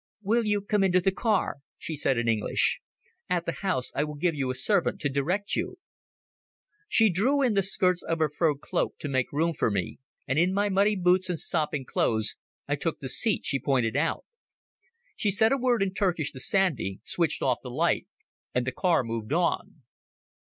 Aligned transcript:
"Will 0.23 0.45
you 0.45 0.61
come 0.61 0.83
into 0.83 0.99
the 0.99 1.11
car?" 1.11 1.57
she 1.77 1.95
said 1.95 2.17
in 2.17 2.27
English. 2.27 2.79
"At 3.29 3.45
the 3.45 3.51
house 3.51 3.91
I 3.93 4.03
will 4.03 4.15
give 4.15 4.33
you 4.33 4.49
a 4.49 4.55
servant 4.55 4.99
to 5.01 5.09
direct 5.09 5.55
you." 5.55 5.77
She 6.87 7.07
drew 7.11 7.43
in 7.43 7.53
the 7.53 7.61
skirts 7.61 8.01
of 8.01 8.17
her 8.17 8.27
fur 8.31 8.55
cloak 8.55 8.97
to 8.97 9.07
make 9.07 9.31
room 9.31 9.53
for 9.53 9.69
me, 9.69 9.99
and 10.27 10.39
in 10.39 10.55
my 10.55 10.69
muddy 10.69 10.95
boots 10.95 11.29
and 11.29 11.39
sopping 11.39 11.85
clothes 11.85 12.35
I 12.67 12.77
took 12.77 12.99
the 12.99 13.09
seat 13.09 13.45
she 13.45 13.59
pointed 13.59 13.95
out. 13.95 14.25
She 15.15 15.29
said 15.29 15.51
a 15.51 15.57
word 15.59 15.83
in 15.83 15.93
Turkish 15.93 16.31
to 16.31 16.39
Sandy, 16.39 16.99
switched 17.03 17.43
off 17.43 17.59
the 17.61 17.69
light, 17.69 18.07
and 18.55 18.65
the 18.65 18.71
car 18.71 19.03
moved 19.03 19.33
on. 19.33 19.83